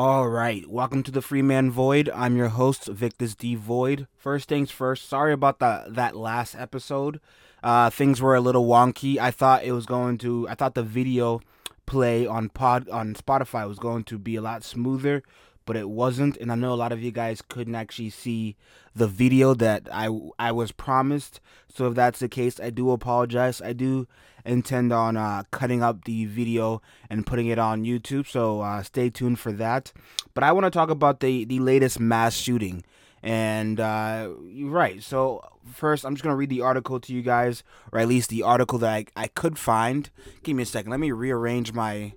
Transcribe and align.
All 0.00 0.28
right, 0.28 0.64
welcome 0.70 1.02
to 1.02 1.10
the 1.10 1.20
Free 1.20 1.42
Man 1.42 1.72
Void. 1.72 2.08
I'm 2.14 2.36
your 2.36 2.50
host, 2.50 2.86
Victus 2.86 3.34
D 3.34 3.56
Void. 3.56 4.06
First 4.16 4.48
things 4.48 4.70
first, 4.70 5.08
sorry 5.08 5.32
about 5.32 5.58
the 5.58 5.86
that 5.88 6.14
last 6.14 6.54
episode. 6.54 7.18
Uh, 7.64 7.90
things 7.90 8.22
were 8.22 8.36
a 8.36 8.40
little 8.40 8.64
wonky. 8.64 9.18
I 9.18 9.32
thought 9.32 9.64
it 9.64 9.72
was 9.72 9.86
going 9.86 10.18
to. 10.18 10.48
I 10.48 10.54
thought 10.54 10.76
the 10.76 10.84
video 10.84 11.40
play 11.84 12.28
on 12.28 12.48
pod 12.48 12.88
on 12.90 13.14
Spotify 13.14 13.66
was 13.66 13.80
going 13.80 14.04
to 14.04 14.18
be 14.18 14.36
a 14.36 14.40
lot 14.40 14.62
smoother, 14.62 15.24
but 15.68 15.76
it 15.76 15.90
wasn't. 15.90 16.38
And 16.38 16.50
I 16.50 16.54
know 16.54 16.72
a 16.72 16.80
lot 16.82 16.92
of 16.92 17.02
you 17.02 17.10
guys 17.10 17.42
couldn't 17.42 17.74
actually 17.74 18.08
see 18.08 18.56
the 18.96 19.06
video 19.06 19.52
that 19.52 19.86
I 19.92 20.08
I 20.38 20.50
was 20.50 20.72
promised. 20.72 21.40
So 21.72 21.88
if 21.88 21.94
that's 21.94 22.20
the 22.20 22.28
case, 22.28 22.58
I 22.58 22.70
do 22.70 22.90
apologize. 22.90 23.60
I 23.60 23.74
do 23.74 24.08
intend 24.46 24.94
on 24.94 25.18
uh, 25.18 25.42
cutting 25.50 25.82
up 25.82 26.04
the 26.04 26.24
video 26.24 26.80
and 27.10 27.26
putting 27.26 27.48
it 27.48 27.58
on 27.58 27.84
YouTube. 27.84 28.26
So 28.26 28.62
uh, 28.62 28.82
stay 28.82 29.10
tuned 29.10 29.38
for 29.38 29.52
that. 29.52 29.92
But 30.32 30.42
I 30.42 30.52
want 30.52 30.64
to 30.64 30.70
talk 30.70 30.88
about 30.88 31.20
the 31.20 31.44
the 31.44 31.58
latest 31.60 32.00
mass 32.00 32.34
shooting. 32.34 32.82
And 33.22 33.78
uh, 33.78 34.30
right. 34.62 35.02
So 35.02 35.46
first, 35.70 36.06
I'm 36.06 36.14
just 36.14 36.24
gonna 36.24 36.34
read 36.34 36.48
the 36.48 36.62
article 36.62 36.98
to 36.98 37.12
you 37.12 37.20
guys, 37.20 37.62
or 37.92 37.98
at 37.98 38.08
least 38.08 38.30
the 38.30 38.42
article 38.42 38.78
that 38.78 38.90
I, 38.90 39.04
I 39.14 39.28
could 39.28 39.58
find. 39.58 40.08
Give 40.42 40.56
me 40.56 40.62
a 40.62 40.66
second. 40.66 40.90
Let 40.90 41.00
me 41.00 41.12
rearrange 41.12 41.74
my 41.74 42.14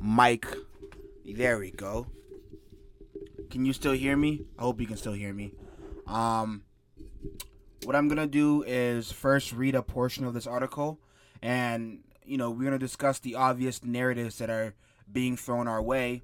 mic. 0.00 0.46
There 1.26 1.58
we 1.58 1.70
go. 1.70 2.06
Can 3.50 3.64
you 3.64 3.72
still 3.72 3.92
hear 3.92 4.16
me? 4.16 4.42
I 4.58 4.62
hope 4.62 4.80
you 4.80 4.86
can 4.86 4.96
still 4.96 5.14
hear 5.14 5.32
me. 5.32 5.52
Um, 6.06 6.62
what 7.84 7.96
I'm 7.96 8.08
gonna 8.08 8.26
do 8.26 8.62
is 8.66 9.10
first 9.10 9.52
read 9.52 9.74
a 9.74 9.82
portion 9.82 10.24
of 10.24 10.34
this 10.34 10.46
article, 10.46 11.00
and 11.42 12.00
you 12.24 12.36
know 12.36 12.50
we're 12.50 12.64
gonna 12.64 12.78
discuss 12.78 13.18
the 13.18 13.34
obvious 13.34 13.82
narratives 13.82 14.38
that 14.38 14.50
are 14.50 14.74
being 15.10 15.36
thrown 15.36 15.66
our 15.68 15.82
way. 15.82 16.22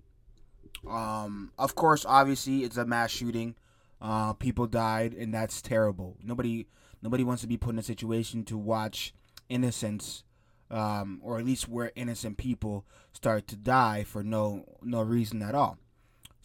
Um, 0.88 1.52
of 1.58 1.74
course, 1.74 2.04
obviously, 2.06 2.64
it's 2.64 2.76
a 2.76 2.84
mass 2.84 3.10
shooting. 3.10 3.54
Uh, 4.00 4.34
people 4.34 4.66
died, 4.66 5.14
and 5.14 5.32
that's 5.32 5.62
terrible. 5.62 6.18
Nobody, 6.22 6.66
nobody 7.02 7.24
wants 7.24 7.40
to 7.42 7.48
be 7.48 7.56
put 7.56 7.70
in 7.70 7.78
a 7.78 7.82
situation 7.82 8.44
to 8.44 8.58
watch 8.58 9.14
innocence, 9.48 10.24
um, 10.70 11.20
or 11.22 11.38
at 11.38 11.46
least 11.46 11.68
where 11.68 11.92
innocent 11.94 12.36
people 12.36 12.84
start 13.12 13.46
to 13.48 13.56
die 13.56 14.04
for 14.04 14.22
no 14.22 14.64
no 14.82 15.00
reason 15.00 15.40
at 15.40 15.54
all. 15.54 15.78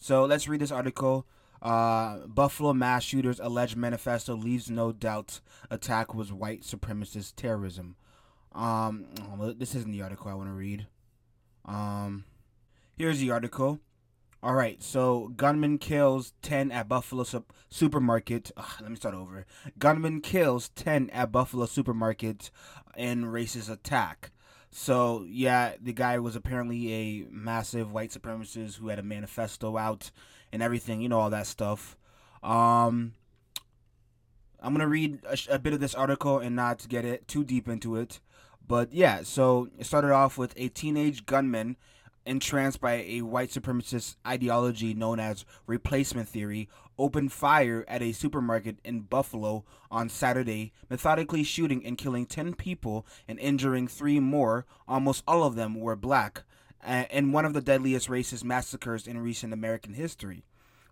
So 0.00 0.24
let's 0.24 0.48
read 0.48 0.60
this 0.60 0.72
article. 0.72 1.26
Uh, 1.60 2.26
Buffalo 2.26 2.72
mass 2.72 3.04
shooters 3.04 3.38
alleged 3.38 3.76
manifesto 3.76 4.34
leaves 4.34 4.70
no 4.70 4.92
doubt 4.92 5.40
attack 5.70 6.14
was 6.14 6.32
white 6.32 6.62
supremacist 6.62 7.34
terrorism. 7.36 7.96
Um, 8.52 9.06
this 9.58 9.74
isn't 9.74 9.92
the 9.92 10.02
article 10.02 10.30
I 10.30 10.34
want 10.34 10.48
to 10.48 10.54
read. 10.54 10.86
Um, 11.66 12.24
here's 12.96 13.20
the 13.20 13.30
article. 13.30 13.78
All 14.42 14.54
right, 14.54 14.82
so 14.82 15.28
gunman 15.36 15.76
kills 15.76 16.32
10 16.40 16.72
at 16.72 16.88
Buffalo 16.88 17.24
sup- 17.24 17.52
supermarket. 17.68 18.50
Ugh, 18.56 18.64
let 18.80 18.90
me 18.90 18.96
start 18.96 19.14
over. 19.14 19.44
Gunman 19.78 20.22
kills 20.22 20.70
10 20.70 21.10
at 21.10 21.30
Buffalo 21.30 21.66
supermarket 21.66 22.50
in 22.96 23.24
racist 23.24 23.70
attack. 23.70 24.30
So, 24.70 25.26
yeah, 25.28 25.74
the 25.80 25.92
guy 25.92 26.18
was 26.18 26.36
apparently 26.36 26.92
a 26.92 27.26
massive 27.30 27.92
white 27.92 28.10
supremacist 28.10 28.76
who 28.76 28.88
had 28.88 29.00
a 29.00 29.02
manifesto 29.02 29.76
out 29.76 30.10
and 30.52 30.62
everything, 30.62 31.00
you 31.00 31.08
know, 31.08 31.18
all 31.18 31.30
that 31.30 31.46
stuff. 31.46 31.96
Um, 32.42 33.14
I'm 34.60 34.74
to 34.76 34.86
read 34.86 35.20
a, 35.24 35.54
a 35.54 35.58
bit 35.58 35.72
of 35.72 35.80
this 35.80 35.94
article 35.94 36.38
and 36.38 36.54
not 36.54 36.88
get 36.88 37.04
it 37.04 37.26
too 37.26 37.44
deep 37.44 37.68
into 37.68 37.96
it. 37.96 38.20
But 38.66 38.92
yeah, 38.92 39.22
so 39.24 39.68
it 39.78 39.86
started 39.86 40.12
off 40.12 40.38
with 40.38 40.54
a 40.56 40.68
teenage 40.68 41.26
gunman 41.26 41.76
entranced 42.26 42.80
by 42.80 43.04
a 43.06 43.22
white 43.22 43.50
supremacist 43.50 44.16
ideology 44.26 44.94
known 44.94 45.18
as 45.18 45.44
replacement 45.66 46.28
theory, 46.28 46.68
opened 46.98 47.32
fire 47.32 47.84
at 47.88 48.02
a 48.02 48.12
supermarket 48.12 48.76
in 48.84 49.00
Buffalo 49.00 49.64
on 49.90 50.08
Saturday, 50.08 50.72
methodically 50.88 51.42
shooting 51.42 51.84
and 51.84 51.96
killing 51.96 52.26
10 52.26 52.54
people 52.54 53.06
and 53.26 53.38
injuring 53.38 53.88
three 53.88 54.20
more. 54.20 54.66
Almost 54.86 55.24
all 55.26 55.44
of 55.44 55.54
them 55.54 55.74
were 55.80 55.96
black, 55.96 56.42
and 56.82 57.32
one 57.32 57.44
of 57.44 57.52
the 57.54 57.60
deadliest 57.60 58.08
racist 58.08 58.44
massacres 58.44 59.06
in 59.06 59.18
recent 59.18 59.52
American 59.52 59.94
history. 59.94 60.44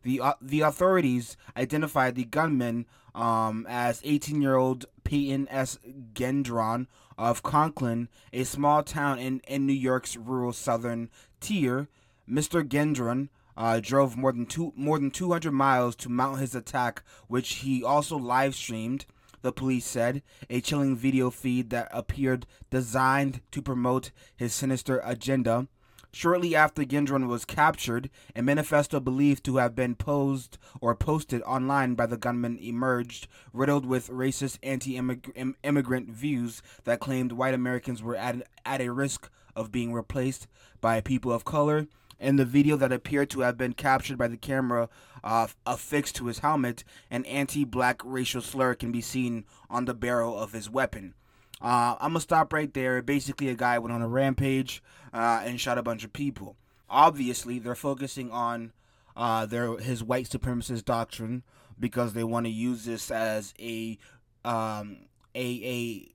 The, 0.03 0.20
uh, 0.20 0.34
the 0.41 0.60
authorities 0.60 1.36
identified 1.56 2.14
the 2.14 2.25
gunman 2.25 2.86
um, 3.14 3.66
as 3.69 4.00
18 4.04 4.41
year 4.41 4.56
old 4.56 4.86
Payton 5.04 5.48
S. 5.50 5.78
Gendron 6.12 6.86
of 7.16 7.42
Conklin, 7.42 8.08
a 8.32 8.44
small 8.44 8.82
town 8.82 9.19
in, 9.19 9.41
in 9.48 9.66
New 9.66 9.72
York's 9.72 10.16
rural 10.16 10.53
southern 10.53 11.10
tier. 11.41 11.88
Mr. 12.31 12.62
Gendron 12.62 13.28
uh, 13.56 13.81
drove 13.81 14.16
more 14.16 14.32
than 14.32 14.47
two 14.47 14.72
more 14.76 14.98
than 14.98 15.10
200 15.10 15.50
miles 15.50 15.97
to 15.97 16.08
mount 16.08 16.38
his 16.38 16.54
attack, 16.54 17.03
which 17.26 17.54
he 17.56 17.82
also 17.82 18.16
live 18.16 18.54
streamed. 18.54 19.04
The 19.42 19.53
police 19.53 19.84
said 19.84 20.22
a 20.50 20.60
chilling 20.60 20.97
video 20.97 21.31
feed 21.31 21.70
that 21.70 21.88
appeared 21.92 22.47
designed 22.70 23.41
to 23.53 23.62
promote 23.62 24.10
his 24.37 24.53
sinister 24.53 25.00
agenda. 25.04 25.69
Shortly 26.10 26.56
after 26.56 26.84
Gendron 26.84 27.28
was 27.28 27.44
captured, 27.44 28.08
a 28.34 28.42
manifesto 28.42 28.98
believed 28.98 29.44
to 29.44 29.58
have 29.58 29.74
been 29.76 29.94
posed 29.94 30.56
or 30.80 30.94
posted 30.94 31.42
online 31.42 31.94
by 31.94 32.06
the 32.06 32.16
gunman 32.16 32.58
emerged, 32.58 33.28
riddled 33.52 33.84
with 33.84 34.08
racist 34.08 34.58
anti-immigrant 34.62 36.10
views 36.10 36.62
that 36.84 37.00
claimed 37.00 37.32
white 37.32 37.54
Americans 37.54 38.02
were 38.02 38.16
at, 38.16 38.36
at 38.64 38.80
a 38.80 38.91
risk 38.91 39.30
of 39.54 39.70
being 39.70 39.92
replaced 39.92 40.48
by 40.80 41.00
people 41.00 41.30
of 41.30 41.44
color. 41.44 41.86
In 42.19 42.36
the 42.36 42.44
video 42.44 42.76
that 42.76 42.90
appeared 42.90 43.30
to 43.30 43.40
have 43.40 43.56
been 43.56 43.75
captured 43.75 44.19
by 44.19 44.28
the 44.28 44.36
camera 44.36 44.88
uh, 45.22 45.46
affixed 45.66 46.16
to 46.16 46.26
his 46.26 46.40
helmet, 46.40 46.82
an 47.10 47.25
anti-black 47.26 48.00
racial 48.02 48.40
slur 48.40 48.75
can 48.75 48.90
be 48.90 49.02
seen 49.02 49.44
on 49.70 49.84
the 49.84 49.94
barrel 49.94 50.36
of 50.36 50.52
his 50.52 50.69
weapon. 50.70 51.14
Uh, 51.60 51.96
I'm 52.00 52.10
gonna 52.10 52.20
stop 52.20 52.52
right 52.52 52.72
there. 52.72 53.02
Basically, 53.02 53.48
a 53.48 53.54
guy 53.54 53.78
went 53.78 53.92
on 53.92 54.02
a 54.02 54.08
rampage 54.08 54.82
uh, 55.12 55.42
and 55.44 55.60
shot 55.60 55.78
a 55.78 55.82
bunch 55.82 56.04
of 56.04 56.12
people. 56.12 56.56
Obviously, 56.88 57.58
they're 57.58 57.74
focusing 57.74 58.30
on 58.30 58.72
uh, 59.16 59.46
their 59.46 59.76
his 59.78 60.02
white 60.02 60.26
supremacist 60.28 60.84
doctrine 60.84 61.42
because 61.78 62.12
they 62.12 62.24
want 62.24 62.46
to 62.46 62.50
use 62.50 62.84
this 62.84 63.10
as 63.10 63.54
a 63.60 63.98
um, 64.44 64.98
a 65.34 65.60
a 65.64 66.14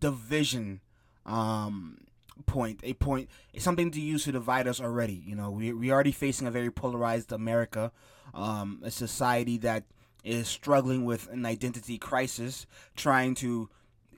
division 0.00 0.80
um, 1.26 1.98
point, 2.46 2.80
a 2.82 2.94
point, 2.94 3.28
something 3.58 3.90
to 3.90 4.00
use 4.00 4.24
to 4.24 4.32
divide 4.32 4.68
us 4.68 4.80
already. 4.80 5.22
You 5.26 5.34
know, 5.34 5.50
we 5.50 5.72
we 5.72 5.90
already 5.90 6.12
facing 6.12 6.46
a 6.46 6.50
very 6.50 6.70
polarized 6.70 7.32
America, 7.32 7.92
um, 8.34 8.80
a 8.82 8.90
society 8.90 9.58
that 9.58 9.84
is 10.22 10.48
struggling 10.48 11.04
with 11.04 11.30
an 11.30 11.44
identity 11.44 11.98
crisis, 11.98 12.66
trying 12.96 13.34
to 13.36 13.68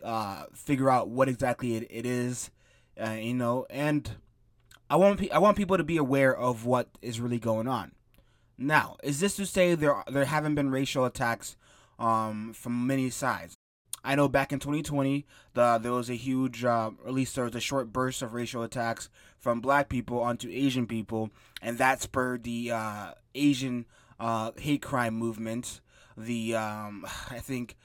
uh, 0.02 0.44
figure 0.54 0.90
out 0.90 1.08
what 1.08 1.28
exactly 1.28 1.76
it, 1.76 1.86
it 1.90 2.06
is, 2.06 2.50
uh, 3.00 3.10
you 3.10 3.34
know, 3.34 3.66
and 3.70 4.10
I 4.88 4.96
want 4.96 5.18
pe- 5.18 5.30
I 5.30 5.38
want 5.38 5.56
people 5.56 5.76
to 5.76 5.84
be 5.84 5.96
aware 5.96 6.36
of 6.36 6.64
what 6.64 6.88
is 7.02 7.20
really 7.20 7.38
going 7.38 7.68
on. 7.68 7.92
Now, 8.58 8.96
is 9.02 9.20
this 9.20 9.36
to 9.36 9.46
say 9.46 9.74
there 9.74 10.02
there 10.08 10.24
haven't 10.24 10.54
been 10.54 10.70
racial 10.70 11.04
attacks 11.04 11.56
um, 11.98 12.52
from 12.52 12.86
many 12.86 13.10
sides? 13.10 13.54
I 14.04 14.14
know 14.14 14.28
back 14.28 14.52
in 14.52 14.60
2020, 14.60 15.26
the 15.54 15.78
there 15.78 15.92
was 15.92 16.08
a 16.08 16.14
huge, 16.14 16.64
uh, 16.64 16.92
at 17.04 17.12
least 17.12 17.34
there 17.34 17.44
was 17.44 17.56
a 17.56 17.60
short 17.60 17.92
burst 17.92 18.22
of 18.22 18.34
racial 18.34 18.62
attacks 18.62 19.10
from 19.38 19.60
black 19.60 19.88
people 19.88 20.20
onto 20.20 20.48
Asian 20.48 20.86
people, 20.86 21.30
and 21.60 21.78
that 21.78 22.00
spurred 22.00 22.44
the 22.44 22.70
uh, 22.70 23.10
Asian 23.34 23.84
uh, 24.20 24.52
hate 24.56 24.82
crime 24.82 25.14
movement. 25.14 25.80
The 26.16 26.54
um, 26.54 27.04
I 27.30 27.40
think 27.40 27.76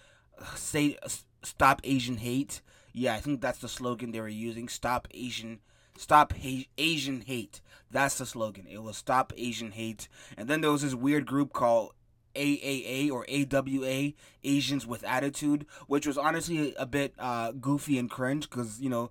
say 0.55 0.97
stop 1.43 1.81
Asian 1.83 2.17
hate. 2.17 2.61
Yeah, 2.93 3.15
I 3.15 3.19
think 3.19 3.41
that's 3.41 3.59
the 3.59 3.69
slogan 3.69 4.11
they 4.11 4.19
were 4.19 4.27
using. 4.27 4.67
Stop 4.67 5.07
Asian 5.11 5.59
stop 5.97 6.33
ha- 6.33 6.67
Asian 6.77 7.21
hate. 7.21 7.61
That's 7.89 8.17
the 8.17 8.25
slogan. 8.25 8.67
It 8.67 8.83
was 8.83 8.97
stop 8.97 9.33
Asian 9.37 9.71
hate. 9.71 10.07
And 10.37 10.47
then 10.47 10.61
there 10.61 10.71
was 10.71 10.81
this 10.81 10.95
weird 10.95 11.25
group 11.25 11.53
called 11.53 11.93
AAA 12.35 13.11
or 13.11 13.25
AWA, 13.29 14.13
Asians 14.43 14.87
with 14.87 15.03
Attitude, 15.03 15.65
which 15.87 16.07
was 16.07 16.17
honestly 16.17 16.73
a 16.77 16.85
bit 16.85 17.13
uh, 17.19 17.51
goofy 17.51 17.97
and 17.97 18.09
cringe 18.09 18.49
because 18.49 18.79
you 18.79 18.89
know, 18.89 19.09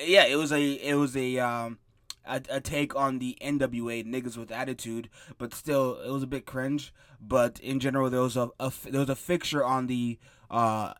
yeah, 0.00 0.24
it 0.24 0.36
was 0.36 0.52
a 0.52 0.72
it 0.72 0.94
was 0.94 1.16
a 1.16 1.38
um, 1.38 1.78
a, 2.24 2.42
a, 2.50 2.60
take 2.60 2.96
on 2.96 3.18
the 3.18 3.38
NWA 3.40 4.04
niggas 4.04 4.36
with 4.36 4.50
attitude, 4.50 5.08
but 5.38 5.54
still 5.54 6.00
it 6.00 6.10
was 6.10 6.22
a 6.22 6.26
bit 6.26 6.44
cringe. 6.44 6.92
But 7.20 7.60
in 7.60 7.80
general, 7.80 8.10
there 8.10 8.20
was 8.20 8.36
a, 8.36 8.50
a 8.58 8.72
there 8.90 9.00
was 9.00 9.10
a 9.10 9.16
fixture 9.16 9.64
on 9.64 9.86
the 9.86 10.18
uh, 10.50 10.94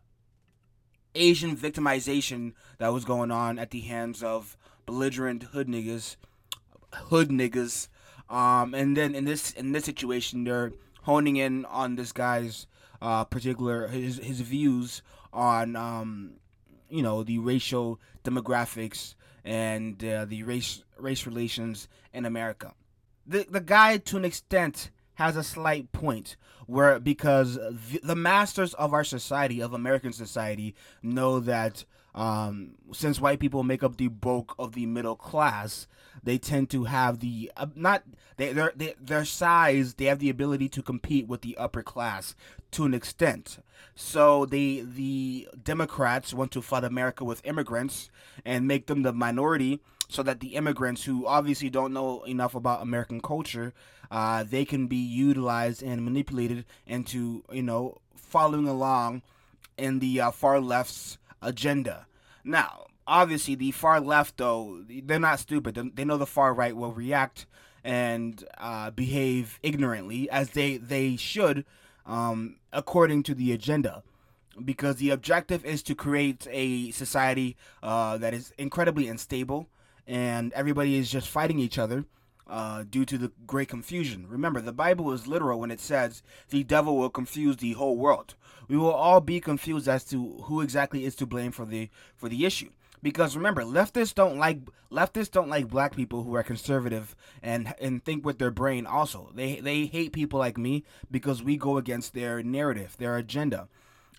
Asian 1.17 1.55
victimization 1.57 2.53
that 2.77 2.93
was 2.93 3.05
going 3.05 3.31
on 3.31 3.59
at 3.59 3.71
the 3.71 3.81
hands 3.81 4.23
of 4.23 4.57
belligerent 4.85 5.43
hood 5.43 5.67
niggas, 5.67 6.15
hood 6.93 7.29
niggas. 7.29 7.87
Um, 8.29 8.73
and 8.73 8.95
then 8.95 9.15
in 9.15 9.25
this 9.25 9.51
in 9.53 9.71
this 9.71 9.85
situation, 9.85 10.43
they're 10.43 10.73
honing 11.03 11.37
in 11.37 11.65
on 11.65 11.95
this 11.95 12.11
guy's 12.11 12.67
uh, 13.01 13.23
particular 13.23 13.87
his 13.87 14.17
his 14.17 14.41
views 14.41 15.01
on 15.33 15.75
um, 15.75 16.33
you 16.89 17.01
know 17.01 17.23
the 17.23 17.39
racial 17.39 17.99
demographics 18.23 19.15
and 19.45 20.03
uh, 20.03 20.25
the 20.25 20.43
race 20.43 20.83
race 20.97 21.25
relations 21.25 21.87
in 22.13 22.25
America. 22.25 22.73
the 23.25 23.45
the 23.49 23.61
guy 23.61 23.97
to 23.97 24.17
an 24.17 24.25
extent 24.25 24.91
has 25.17 25.35
a 25.35 25.43
slight 25.43 25.91
point 25.91 26.35
where 26.67 26.99
because 26.99 27.57
the, 28.03 28.15
masters 28.15 28.73
of 28.75 28.93
our 28.93 29.03
society 29.03 29.61
of 29.61 29.73
American 29.73 30.13
society 30.13 30.75
know 31.01 31.39
that 31.39 31.85
um, 32.17 32.71
since 32.93 33.21
white 33.21 33.39
people 33.39 33.61
make 33.61 33.83
up 33.83 33.97
the 33.97 34.07
bulk 34.07 34.55
of 34.57 34.73
the 34.73 34.87
middle 34.87 35.15
class, 35.15 35.85
they 36.23 36.39
tend 36.39 36.67
to 36.71 36.85
have 36.85 37.19
the 37.19 37.51
uh, 37.55 37.67
not 37.75 38.03
they, 38.37 38.51
their 38.53 38.73
they, 38.75 38.95
their 38.99 39.23
size. 39.23 39.93
They 39.93 40.05
have 40.05 40.17
the 40.17 40.31
ability 40.31 40.67
to 40.69 40.81
compete 40.81 41.27
with 41.27 41.41
the 41.41 41.55
upper 41.57 41.83
class 41.83 42.35
to 42.71 42.85
an 42.85 42.95
extent. 42.95 43.59
So 43.93 44.47
they 44.47 44.81
the 44.81 45.47
Democrats 45.63 46.33
want 46.33 46.51
to 46.53 46.61
flood 46.63 46.83
America 46.83 47.23
with 47.23 47.45
immigrants 47.45 48.09
and 48.43 48.67
make 48.67 48.87
them 48.87 49.03
the 49.03 49.13
minority, 49.13 49.79
so 50.09 50.23
that 50.23 50.39
the 50.39 50.55
immigrants 50.55 51.03
who 51.03 51.27
obviously 51.27 51.69
don't 51.69 51.93
know 51.93 52.23
enough 52.23 52.55
about 52.55 52.81
American 52.81 53.21
culture, 53.21 53.75
uh, 54.09 54.43
they 54.43 54.65
can 54.65 54.87
be 54.87 54.97
utilized 54.97 55.83
and 55.83 56.03
manipulated 56.03 56.65
into 56.87 57.43
you 57.51 57.61
know 57.61 57.99
following 58.15 58.67
along 58.67 59.21
in 59.77 59.99
the 59.99 60.19
uh, 60.19 60.31
far 60.31 60.59
left's 60.59 61.19
agenda. 61.41 62.07
Now, 62.43 62.87
obviously, 63.05 63.55
the 63.55 63.71
far 63.71 63.99
left, 63.99 64.37
though, 64.37 64.83
they're 64.87 65.19
not 65.19 65.39
stupid. 65.39 65.91
They 65.95 66.05
know 66.05 66.17
the 66.17 66.25
far 66.25 66.53
right 66.53 66.75
will 66.75 66.93
react 66.93 67.45
and 67.83 68.43
uh, 68.57 68.91
behave 68.91 69.59
ignorantly, 69.63 70.29
as 70.29 70.51
they, 70.51 70.77
they 70.77 71.15
should, 71.15 71.65
um, 72.05 72.57
according 72.73 73.23
to 73.23 73.33
the 73.33 73.51
agenda. 73.51 74.03
Because 74.63 74.95
the 74.95 75.11
objective 75.11 75.63
is 75.65 75.83
to 75.83 75.93
create 75.93 76.47
a 76.49 76.89
society 76.91 77.55
uh, 77.83 78.17
that 78.17 78.33
is 78.33 78.53
incredibly 78.57 79.07
unstable 79.07 79.69
and 80.07 80.53
everybody 80.53 80.95
is 80.95 81.11
just 81.11 81.27
fighting 81.27 81.59
each 81.59 81.77
other 81.77 82.05
uh, 82.49 82.83
due 82.89 83.05
to 83.05 83.17
the 83.17 83.31
great 83.45 83.67
confusion. 83.67 84.25
Remember, 84.27 84.61
the 84.61 84.71
Bible 84.71 85.11
is 85.11 85.27
literal 85.27 85.59
when 85.59 85.71
it 85.71 85.79
says 85.79 86.23
the 86.49 86.63
devil 86.63 86.97
will 86.97 87.09
confuse 87.09 87.57
the 87.57 87.73
whole 87.73 87.97
world. 87.97 88.35
We 88.67 88.77
will 88.77 88.93
all 88.93 89.21
be 89.21 89.39
confused 89.39 89.87
as 89.87 90.03
to 90.05 90.43
who 90.43 90.61
exactly 90.61 91.05
is 91.05 91.15
to 91.17 91.25
blame 91.25 91.51
for 91.51 91.65
the 91.65 91.89
for 92.15 92.29
the 92.29 92.45
issue. 92.45 92.69
Because 93.01 93.35
remember, 93.37 93.61
leftists 93.61 94.15
don't 94.15 94.37
like 94.37 94.59
leftists 94.91 95.31
don't 95.31 95.49
like 95.49 95.67
black 95.67 95.95
people 95.95 96.23
who 96.23 96.35
are 96.35 96.43
conservative 96.43 97.15
and 97.43 97.73
and 97.79 98.03
think 98.03 98.25
with 98.25 98.39
their 98.39 98.51
brain. 98.51 98.85
Also, 98.85 99.31
they 99.35 99.59
they 99.59 99.85
hate 99.85 100.13
people 100.13 100.39
like 100.39 100.57
me 100.57 100.83
because 101.11 101.43
we 101.43 101.57
go 101.57 101.77
against 101.77 102.13
their 102.13 102.41
narrative, 102.41 102.95
their 102.97 103.17
agenda, 103.17 103.67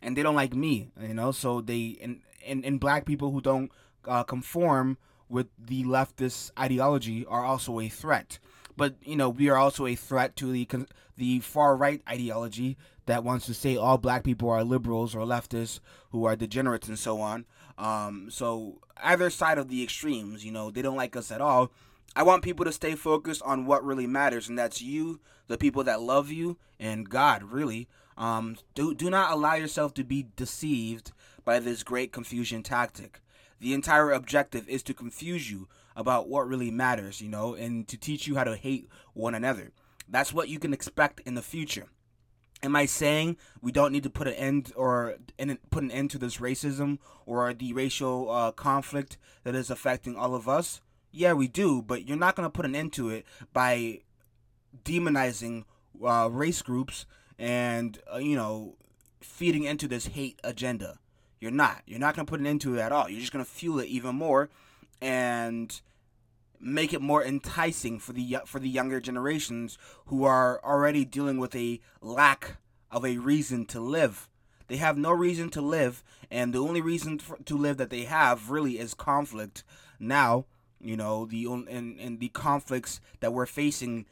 and 0.00 0.16
they 0.16 0.22
don't 0.22 0.36
like 0.36 0.54
me. 0.54 0.90
You 1.00 1.14
know, 1.14 1.32
so 1.32 1.60
they 1.60 1.98
and 2.00 2.20
and, 2.46 2.64
and 2.64 2.80
black 2.80 3.04
people 3.04 3.32
who 3.32 3.40
don't 3.40 3.70
uh, 4.06 4.22
conform 4.22 4.96
with 5.28 5.48
the 5.58 5.84
leftist 5.84 6.50
ideology 6.58 7.24
are 7.26 7.44
also 7.44 7.80
a 7.80 7.88
threat. 7.88 8.38
But 8.76 8.94
you 9.02 9.16
know, 9.16 9.28
we 9.28 9.48
are 9.48 9.56
also 9.56 9.86
a 9.86 9.94
threat 9.94 10.36
to 10.36 10.52
the 10.52 10.68
the 11.16 11.40
far 11.40 11.76
right 11.76 12.00
ideology 12.08 12.76
that 13.06 13.24
wants 13.24 13.46
to 13.46 13.54
say 13.54 13.76
all 13.76 13.98
black 13.98 14.22
people 14.22 14.50
are 14.50 14.62
liberals 14.62 15.14
or 15.14 15.26
leftists 15.26 15.80
who 16.10 16.24
are 16.24 16.36
degenerates 16.36 16.88
and 16.88 16.98
so 16.98 17.20
on. 17.20 17.46
Um, 17.76 18.28
so 18.30 18.80
either 19.02 19.30
side 19.30 19.58
of 19.58 19.68
the 19.68 19.82
extremes, 19.82 20.44
you 20.44 20.52
know, 20.52 20.70
they 20.70 20.82
don't 20.82 20.96
like 20.96 21.16
us 21.16 21.32
at 21.32 21.40
all. 21.40 21.72
I 22.14 22.22
want 22.22 22.42
people 22.42 22.64
to 22.64 22.72
stay 22.72 22.94
focused 22.94 23.42
on 23.42 23.66
what 23.66 23.84
really 23.84 24.06
matters, 24.06 24.48
and 24.48 24.58
that's 24.58 24.82
you, 24.82 25.20
the 25.46 25.58
people 25.58 25.84
that 25.84 26.02
love 26.02 26.30
you, 26.30 26.58
and 26.78 27.08
God, 27.08 27.42
really. 27.42 27.88
Um, 28.16 28.56
do, 28.74 28.94
do 28.94 29.08
not 29.08 29.32
allow 29.32 29.54
yourself 29.54 29.94
to 29.94 30.04
be 30.04 30.26
deceived 30.36 31.12
by 31.44 31.60
this 31.60 31.82
great 31.82 32.12
confusion 32.12 32.62
tactic. 32.62 33.20
The 33.60 33.74
entire 33.74 34.12
objective 34.12 34.68
is 34.68 34.82
to 34.84 34.94
confuse 34.94 35.50
you 35.50 35.68
about 35.96 36.28
what 36.28 36.48
really 36.48 36.70
matters, 36.70 37.20
you 37.20 37.28
know, 37.28 37.54
and 37.54 37.86
to 37.88 37.96
teach 37.96 38.26
you 38.26 38.36
how 38.36 38.44
to 38.44 38.56
hate 38.56 38.88
one 39.14 39.34
another. 39.34 39.72
That's 40.08 40.32
what 40.32 40.48
you 40.48 40.58
can 40.58 40.72
expect 40.72 41.20
in 41.26 41.34
the 41.34 41.42
future. 41.42 41.86
Am 42.62 42.74
I 42.74 42.86
saying 42.86 43.36
we 43.60 43.70
don't 43.70 43.92
need 43.92 44.02
to 44.02 44.10
put 44.10 44.26
an 44.26 44.34
end 44.34 44.72
or 44.74 45.16
put 45.70 45.82
an 45.82 45.90
end 45.90 46.10
to 46.10 46.18
this 46.18 46.38
racism 46.38 46.98
or 47.24 47.52
the 47.52 47.72
racial 47.72 48.30
uh, 48.30 48.52
conflict 48.52 49.16
that 49.44 49.54
is 49.54 49.70
affecting 49.70 50.16
all 50.16 50.34
of 50.34 50.48
us? 50.48 50.80
Yeah, 51.12 51.34
we 51.34 51.48
do, 51.48 51.82
but 51.82 52.06
you're 52.06 52.16
not 52.16 52.34
going 52.34 52.46
to 52.46 52.50
put 52.50 52.64
an 52.64 52.74
end 52.74 52.92
to 52.94 53.10
it 53.10 53.24
by 53.52 54.00
demonizing 54.84 55.64
uh, 56.04 56.28
race 56.30 56.62
groups 56.62 57.06
and 57.38 57.98
uh, 58.12 58.18
you 58.18 58.36
know 58.36 58.76
feeding 59.20 59.64
into 59.64 59.88
this 59.88 60.08
hate 60.08 60.40
agenda. 60.42 60.98
You're 61.40 61.50
not. 61.50 61.82
You're 61.86 61.98
not 61.98 62.14
going 62.14 62.26
to 62.26 62.30
put 62.30 62.40
an 62.40 62.46
end 62.46 62.60
to 62.62 62.76
it 62.76 62.80
at 62.80 62.92
all. 62.92 63.08
You're 63.08 63.20
just 63.20 63.32
going 63.32 63.44
to 63.44 63.50
fuel 63.50 63.80
it 63.80 63.86
even 63.88 64.14
more 64.14 64.50
and 65.00 65.80
make 66.60 66.92
it 66.92 67.00
more 67.00 67.24
enticing 67.24 67.98
for 67.98 68.12
the 68.12 68.38
for 68.44 68.58
the 68.58 68.68
younger 68.68 69.00
generations 69.00 69.78
who 70.06 70.24
are 70.24 70.60
already 70.64 71.04
dealing 71.04 71.38
with 71.38 71.54
a 71.54 71.80
lack 72.00 72.56
of 72.90 73.04
a 73.04 73.18
reason 73.18 73.64
to 73.66 73.80
live. 73.80 74.28
They 74.66 74.76
have 74.76 74.98
no 74.98 75.12
reason 75.12 75.48
to 75.50 75.62
live, 75.62 76.02
and 76.30 76.52
the 76.52 76.58
only 76.58 76.80
reason 76.80 77.20
to 77.44 77.56
live 77.56 77.76
that 77.78 77.90
they 77.90 78.04
have 78.04 78.50
really 78.50 78.78
is 78.78 78.92
conflict. 78.92 79.64
Now, 79.98 80.44
you 80.80 80.96
know 80.96 81.26
the 81.26 81.46
and, 81.46 81.98
and 81.98 82.20
the 82.20 82.28
conflicts 82.28 83.00
that 83.20 83.32
we're 83.32 83.46
facing 83.46 84.06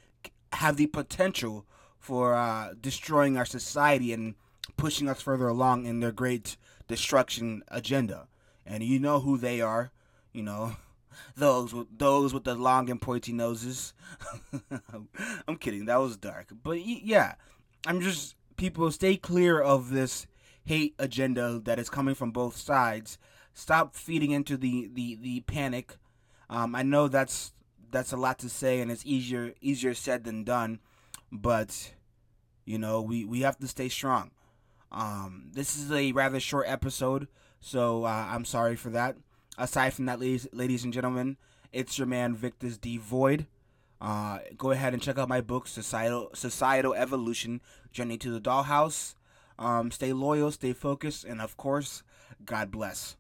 have 0.53 0.77
the 0.77 0.87
potential 0.87 1.67
for 1.99 2.35
uh, 2.35 2.75
destroying 2.81 3.37
our 3.37 3.45
society 3.45 4.13
and 4.13 4.35
pushing 4.77 5.09
us 5.09 5.23
further 5.23 5.49
along 5.49 5.87
in 5.87 6.01
their 6.01 6.13
great 6.13 6.57
destruction 6.89 7.63
agenda. 7.69 8.29
And 8.65 8.83
you 8.83 8.99
know 8.99 9.21
who 9.21 9.39
they 9.39 9.61
are, 9.61 9.93
you 10.33 10.43
know, 10.43 10.77
those 11.37 11.73
with 11.73 11.99
those 11.99 12.35
with 12.35 12.45
the 12.45 12.55
long 12.55 12.91
and 12.91 13.01
pointy 13.01 13.33
noses. 13.33 13.95
I'm 15.49 15.57
kidding. 15.57 15.87
That 15.87 16.01
was 16.01 16.17
dark. 16.17 16.49
But 16.63 16.85
yeah, 16.85 17.35
I'm 17.87 18.01
just 18.01 18.35
people 18.57 18.91
stay 18.91 19.17
clear 19.17 19.61
of 19.61 19.91
this 19.91 20.27
hate 20.65 20.95
agenda 20.99 21.61
that 21.65 21.79
is 21.79 21.89
coming 21.89 22.15
from 22.15 22.33
both 22.33 22.57
sides. 22.57 23.19
Stop 23.55 23.95
feeding 23.95 24.33
into 24.33 24.57
the 24.57 24.91
the 24.93 25.17
the 25.17 25.41
panic. 25.41 25.97
Um, 26.51 26.75
I 26.75 26.83
know 26.83 27.09
that's 27.09 27.53
that's 27.91 28.13
a 28.13 28.17
lot 28.17 28.39
to 28.41 28.49
say 28.49 28.81
and 28.81 28.91
it's 28.91 29.07
easier 29.07 29.55
easier 29.61 29.95
said 29.95 30.25
than 30.25 30.45
done, 30.45 30.81
but 31.33 31.95
you 32.65 32.79
know 32.79 33.01
we 33.01 33.25
we 33.25 33.41
have 33.41 33.59
to 33.59 33.69
stay 33.69 33.89
strong. 33.89 34.33
Um, 34.97 35.51
this 35.53 35.77
is 35.77 35.93
a 35.93 36.13
rather 36.13 36.41
short 36.41 36.65
episode, 36.69 37.29
so 37.61 38.05
uh, 38.05 38.29
I'm 38.31 38.47
sorry 38.47 38.77
for 38.77 38.89
that. 38.91 39.17
Aside 39.59 39.93
from 39.93 40.07
that, 40.07 40.19
ladies, 40.19 40.49
ladies 40.53 40.85
and 40.85 40.93
gentlemen, 40.93 41.37
it's 41.71 41.99
your 41.99 42.07
man 42.07 42.35
Victus 42.35 42.79
D 42.79 42.97
Void. 42.97 43.47
Uh, 44.01 44.39
go 44.57 44.71
ahead 44.71 44.95
and 44.95 45.03
check 45.03 45.19
out 45.19 45.29
my 45.29 45.43
book, 45.43 45.69
Societal 45.69 46.31
Societal 46.33 46.95
Evolution: 46.95 47.61
Journey 47.93 48.17
to 48.17 48.31
the 48.31 48.41
Dollhouse. 48.41 49.15
Um, 49.59 49.91
stay 49.91 50.15
loyal, 50.15 50.51
stay 50.51 50.73
focused, 50.73 51.25
and 51.25 51.43
of 51.43 51.59
course, 51.59 52.03
God 52.47 52.71
bless. 52.71 53.19